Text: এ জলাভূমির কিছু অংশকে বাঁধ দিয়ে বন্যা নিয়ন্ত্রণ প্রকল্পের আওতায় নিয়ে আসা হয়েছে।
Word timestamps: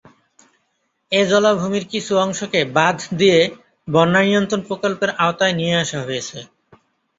এ 1.11 1.21
জলাভূমির 1.29 1.85
কিছু 1.93 2.13
অংশকে 2.17 2.59
বাঁধ 2.75 2.97
দিয়ে 3.19 3.39
বন্যা 3.87 4.21
নিয়ন্ত্রণ 4.23 4.61
প্রকল্পের 4.67 5.11
আওতায় 5.23 5.55
নিয়ে 5.59 5.75
আসা 5.83 5.99
হয়েছে। 6.05 6.37